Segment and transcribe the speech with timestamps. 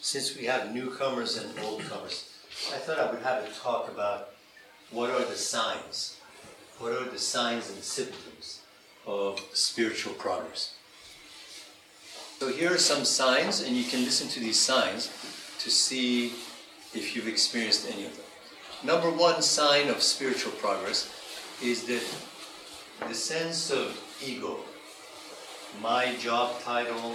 [0.00, 2.24] since we have newcomers and oldcomers,
[2.72, 4.30] I thought I would have a talk about
[4.90, 6.16] what are the signs,
[6.78, 8.60] what are the signs and symptoms
[9.06, 10.74] of spiritual progress.
[12.38, 15.10] So here are some signs, and you can listen to these signs
[15.58, 16.28] to see
[16.94, 18.24] if you've experienced any of them.
[18.82, 21.12] Number one sign of spiritual progress
[21.62, 22.02] is that
[23.06, 24.56] the sense of ego,
[25.82, 27.14] my job title,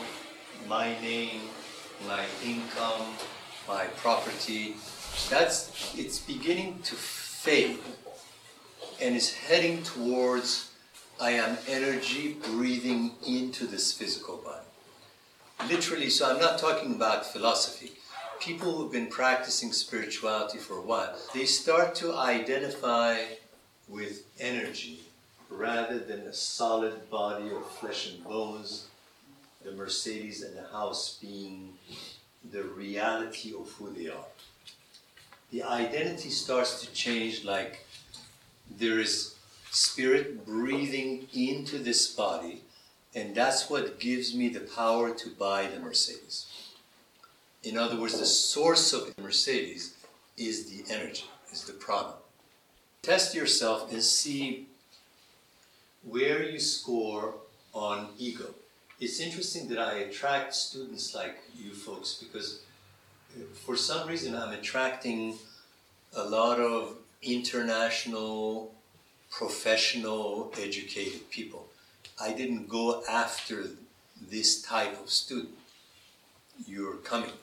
[0.68, 1.42] my name,
[2.08, 3.14] my income,
[3.68, 4.76] my property,
[5.30, 7.80] that's it's beginning to fade
[9.02, 10.72] and is heading towards
[11.20, 14.66] I am energy breathing into this physical body.
[15.72, 17.94] Literally, so I'm not talking about philosophy.
[18.40, 23.20] People who've been practicing spirituality for a while, they start to identify
[23.88, 25.00] with energy
[25.50, 28.88] rather than a solid body of flesh and bones,
[29.66, 31.74] the Mercedes and the house being
[32.52, 34.28] the reality of who they are.
[35.52, 37.86] The identity starts to change like
[38.78, 39.36] there is
[39.72, 42.62] spirit breathing into this body,
[43.16, 46.46] and that's what gives me the power to buy the Mercedes.
[47.64, 49.96] In other words, the source of the Mercedes
[50.38, 52.14] is the energy, is the prana.
[53.02, 54.68] Test yourself and see
[56.04, 57.36] where you score
[57.74, 58.54] on ego.
[58.98, 62.62] It's interesting that I attract students like you folks because
[63.36, 65.38] uh, for some reason I'm attracting
[66.16, 68.74] a lot of international,
[69.30, 71.68] professional, educated people.
[72.22, 73.66] I didn't go after
[74.30, 75.56] this type of student.
[76.66, 77.36] You're coming.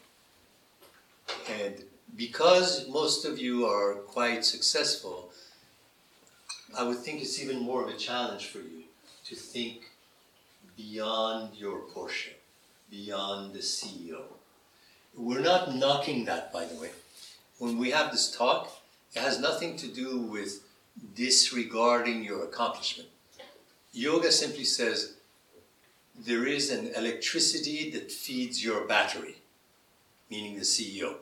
[1.51, 1.85] And
[2.17, 5.31] because most of you are quite successful,
[6.79, 8.85] I would think it's even more of a challenge for you
[9.27, 9.92] to think
[10.91, 12.33] beyond your portion,
[12.91, 14.23] beyond the CEO.
[15.17, 16.91] We're not knocking that, by the way.
[17.59, 18.73] When we have this talk,
[19.15, 20.65] it has nothing to do with
[21.15, 23.09] disregarding your accomplishment.
[23.93, 25.15] Yoga simply says
[26.19, 29.37] there is an electricity that feeds your battery,
[30.31, 31.17] meaning the CEO.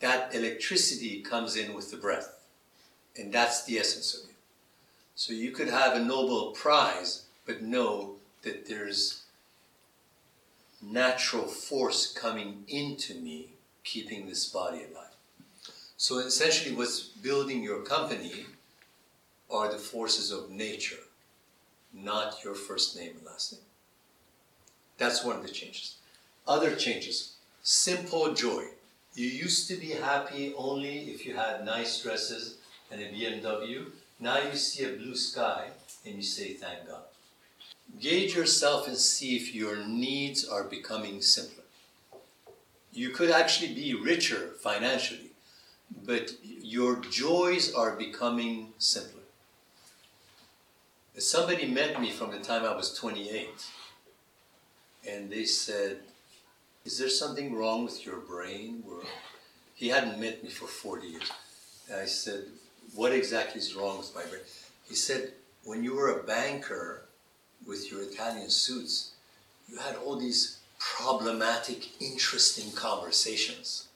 [0.00, 2.34] That electricity comes in with the breath,
[3.16, 4.36] and that's the essence of it.
[5.14, 8.13] So you could have a Nobel Prize, but know
[8.44, 9.24] that there's
[10.82, 13.48] natural force coming into me,
[13.82, 15.16] keeping this body alive.
[15.96, 18.46] So essentially, what's building your company
[19.50, 21.04] are the forces of nature,
[21.92, 23.62] not your first name and last name.
[24.98, 25.96] That's one of the changes.
[26.46, 28.64] Other changes simple joy.
[29.14, 32.58] You used to be happy only if you had nice dresses
[32.90, 33.86] and a BMW.
[34.20, 35.68] Now you see a blue sky
[36.04, 37.04] and you say, Thank God.
[38.00, 41.64] Gauge yourself and see if your needs are becoming simpler.
[42.92, 45.30] You could actually be richer financially,
[46.04, 49.22] but your joys are becoming simpler.
[51.16, 53.48] Somebody met me from the time I was 28,
[55.08, 55.98] and they said,
[56.84, 58.82] Is there something wrong with your brain?
[59.74, 61.30] He hadn't met me for 40 years.
[61.90, 62.46] And I said,
[62.94, 64.42] What exactly is wrong with my brain?
[64.88, 65.32] He said,
[65.64, 67.04] When you were a banker
[67.66, 69.12] with your Italian suits,
[69.68, 73.88] you had all these problematic, interesting conversations.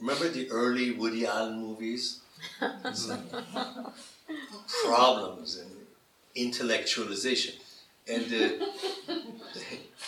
[0.00, 2.20] Remember the early Woody Allen movies?
[4.84, 5.70] problems and
[6.36, 7.54] intellectualization.
[8.06, 9.12] And, uh,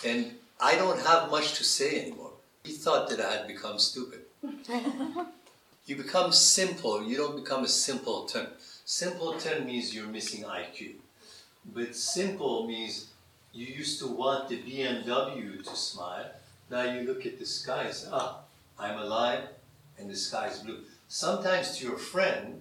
[0.06, 2.32] and I don't have much to say anymore.
[2.64, 4.20] He thought that I had become stupid.
[5.86, 8.46] you become simple, you don't become a simpleton.
[8.84, 10.94] Simpleton means you're missing IQ.
[11.64, 13.10] But simple means
[13.52, 16.30] you used to want the BMW to smile.
[16.70, 18.40] Now you look at the sky and say, ah,
[18.78, 19.44] I'm alive
[19.98, 20.78] and the sky is blue.
[21.08, 22.60] Sometimes to your friend,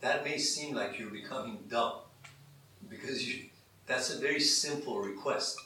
[0.00, 1.94] that may seem like you're becoming dumb
[2.88, 3.44] because you,
[3.86, 5.58] that's a very simple request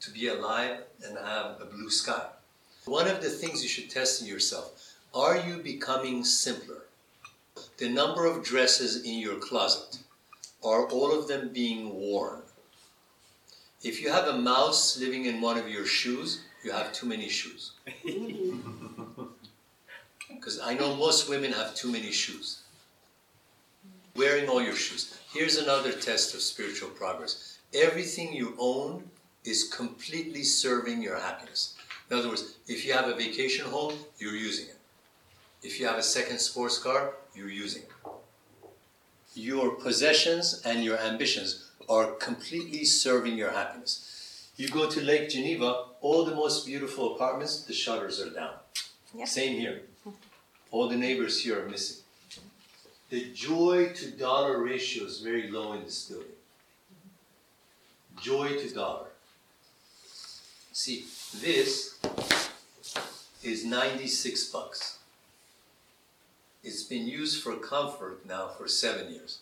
[0.00, 2.26] to be alive and have a blue sky.
[2.84, 6.82] One of the things you should test in yourself are you becoming simpler?
[7.78, 9.98] The number of dresses in your closet,
[10.64, 12.42] are all of them being worn?
[13.82, 17.28] If you have a mouse living in one of your shoes, you have too many
[17.28, 17.72] shoes.
[20.28, 22.62] Because I know most women have too many shoes.
[24.16, 25.18] Wearing all your shoes.
[25.32, 27.58] Here's another test of spiritual progress.
[27.74, 29.10] Everything you own
[29.44, 31.74] is completely serving your happiness.
[32.10, 34.78] In other words, if you have a vacation home, you're using it.
[35.62, 37.90] If you have a second sports car, you're using it.
[39.34, 44.50] Your possessions and your ambitions are completely serving your happiness.
[44.56, 48.54] You go to Lake Geneva, all the most beautiful apartments, the shutters are down.
[49.14, 49.24] Yeah.
[49.24, 49.82] Same here.
[50.70, 52.02] All the neighbors here are missing.
[53.08, 56.28] The joy to dollar ratio is very low in this building.
[58.20, 59.08] Joy to dollar.
[60.72, 61.06] See,
[61.40, 62.00] this
[63.42, 64.99] is 96 bucks.
[66.62, 69.38] It's been used for comfort now for seven years.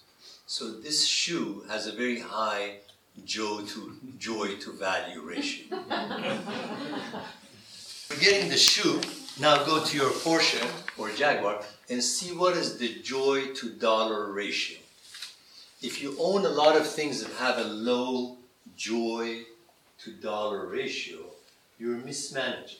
[0.46, 2.76] So this shoe has a very high
[3.24, 5.78] joy to joy to value ratio.
[8.06, 9.00] Forgetting the shoe,
[9.40, 10.64] now go to your Porsche
[10.96, 14.78] or Jaguar and see what is the joy to dollar ratio.
[15.82, 18.36] If you own a lot of things that have a low
[18.76, 19.42] joy
[20.04, 21.18] to dollar ratio,
[21.78, 22.78] you're mismanaging.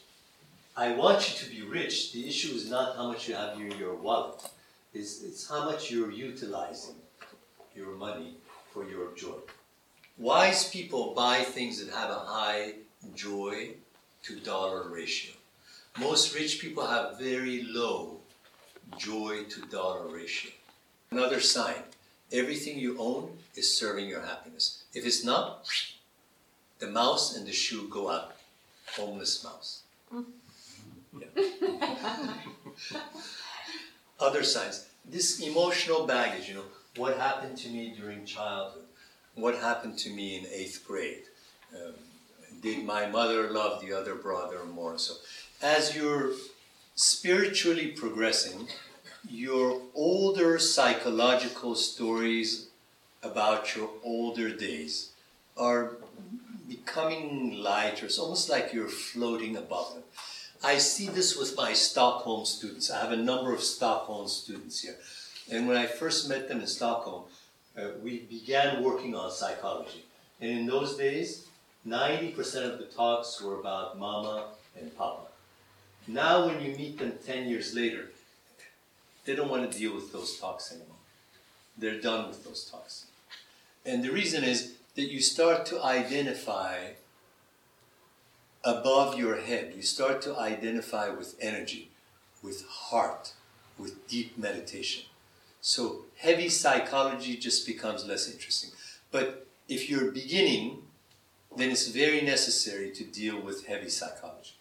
[0.78, 2.12] I want you to be rich.
[2.12, 4.48] The issue is not how much you have in your wallet.
[4.94, 6.94] It's, it's how much you're utilizing
[7.74, 8.36] your money
[8.72, 9.40] for your joy.
[10.18, 12.74] Wise people buy things that have a high
[13.16, 13.70] joy
[14.22, 15.32] to dollar ratio.
[15.98, 18.18] Most rich people have very low
[18.96, 20.52] joy to dollar ratio.
[21.10, 21.82] Another sign
[22.30, 24.84] everything you own is serving your happiness.
[24.94, 25.68] If it's not,
[26.78, 28.36] the mouse and the shoe go out.
[28.96, 29.82] Homeless mouse.
[30.14, 30.24] Mm.
[31.16, 32.34] Yeah.
[34.20, 34.88] Other signs.
[35.04, 36.64] This emotional baggage, you know,
[36.96, 38.84] what happened to me during childhood?
[39.34, 41.22] What happened to me in eighth grade?
[41.74, 41.94] Um,
[42.60, 44.98] did my mother love the other brother more?
[44.98, 45.14] So,
[45.62, 46.32] as you're
[46.96, 48.68] spiritually progressing,
[49.28, 52.68] your older psychological stories
[53.22, 55.10] about your older days
[55.56, 55.96] are
[56.68, 58.06] becoming lighter.
[58.06, 60.02] It's almost like you're floating above them.
[60.62, 62.90] I see this with my Stockholm students.
[62.90, 64.96] I have a number of Stockholm students here.
[65.50, 67.24] And when I first met them in Stockholm,
[67.76, 70.04] uh, we began working on psychology.
[70.40, 71.46] And in those days,
[71.86, 72.36] 90%
[72.72, 75.28] of the talks were about mama and papa.
[76.08, 78.06] Now, when you meet them 10 years later,
[79.24, 80.96] they don't want to deal with those talks anymore.
[81.76, 83.06] They're done with those talks.
[83.86, 86.92] And the reason is that you start to identify
[88.64, 89.72] above your head.
[89.76, 91.90] You start to identify with energy,
[92.42, 93.32] with heart,
[93.78, 95.04] with deep meditation.
[95.60, 98.70] So heavy psychology just becomes less interesting.
[99.10, 100.82] But if you're beginning,
[101.56, 104.54] then it's very necessary to deal with heavy psychology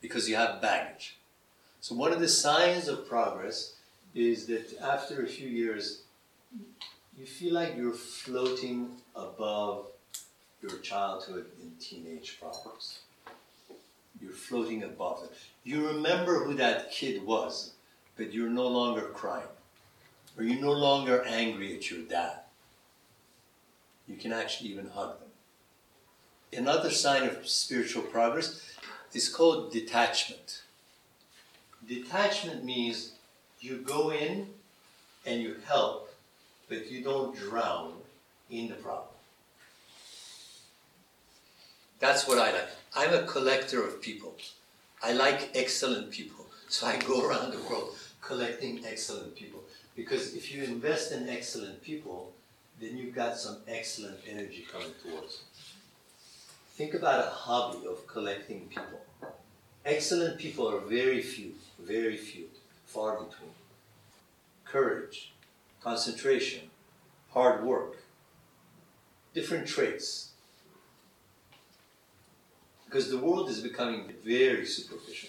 [0.00, 1.16] because you have baggage.
[1.80, 3.74] So one of the signs of progress
[4.14, 6.02] is that after a few years,
[7.18, 9.86] you feel like you're floating above
[10.62, 13.00] your childhood and teenage problems.
[14.20, 15.32] You're floating above it.
[15.64, 17.72] You remember who that kid was,
[18.16, 19.46] but you're no longer crying.
[20.36, 22.40] Or you're no longer angry at your dad.
[24.06, 25.28] You can actually even hug them.
[26.52, 28.76] Another sign of spiritual progress
[29.12, 30.62] is called detachment.
[31.88, 33.12] Detachment means
[33.60, 34.48] you go in
[35.24, 36.12] and you help,
[36.68, 37.94] but you don't drown
[38.50, 39.06] in the problem.
[42.00, 42.68] That's what I like.
[42.94, 44.34] I'm a collector of people.
[45.02, 46.46] I like excellent people.
[46.68, 49.62] So I go around the world collecting excellent people.
[49.96, 52.32] Because if you invest in excellent people,
[52.80, 55.60] then you've got some excellent energy coming towards you.
[56.74, 59.00] Think about a hobby of collecting people.
[59.84, 62.46] Excellent people are very few, very few,
[62.86, 63.50] far between.
[64.64, 65.32] Courage,
[65.82, 66.70] concentration,
[67.30, 67.98] hard work,
[69.34, 70.29] different traits.
[72.90, 75.28] Because the world is becoming very superficial.